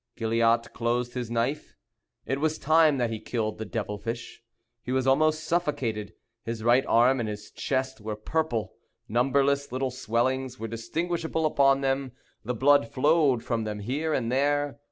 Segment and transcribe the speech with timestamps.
[0.17, 1.75] Gilliatt closed his knife.
[2.25, 4.41] It was time that he killed the devil fish.
[4.81, 6.13] He was almost suffocated.
[6.43, 8.73] His right arm and his chest were purple.
[9.07, 14.79] Numberless little swellings were distinguishable upon them; the blood flowed from them here and there.